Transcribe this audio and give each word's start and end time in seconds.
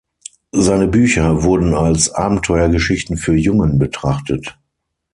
Seine 0.55 0.87
Bücher 0.87 1.43
wurden 1.43 1.75
als 1.75 2.09
Abenteuergeschichten 2.09 3.17
für 3.17 3.35
Jungen 3.35 3.77
betrachtet. 3.77 4.57